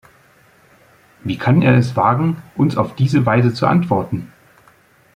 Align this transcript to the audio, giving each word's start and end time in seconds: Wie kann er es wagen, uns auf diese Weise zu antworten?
Wie 1.23 1.37
kann 1.37 1.61
er 1.61 1.75
es 1.77 1.95
wagen, 1.95 2.41
uns 2.55 2.75
auf 2.75 2.95
diese 2.95 3.23
Weise 3.27 3.53
zu 3.53 3.67
antworten? 3.67 4.33